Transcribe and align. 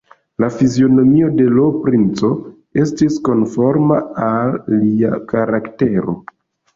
La 0.43 0.47
fizionomio 0.53 1.25
de 1.33 1.43
l' 1.57 1.65
princo 1.83 2.31
estis 2.83 3.19
konforma 3.29 3.99
al 4.29 4.57
lia 4.71 5.13
karaktero. 5.35 6.17